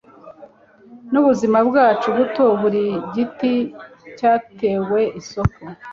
Nubuzima 1.11 1.57
bwacu 1.69 2.07
buto 2.17 2.45
buri 2.61 2.83
giti 3.13 3.53
cyateweisoko 4.17 5.61